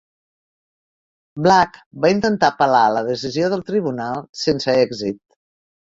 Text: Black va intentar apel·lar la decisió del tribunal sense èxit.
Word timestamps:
Black 1.49 1.77
va 2.05 2.11
intentar 2.15 2.51
apel·lar 2.55 2.83
la 2.99 3.07
decisió 3.13 3.55
del 3.55 3.65
tribunal 3.71 4.29
sense 4.49 4.79
èxit. 4.85 5.21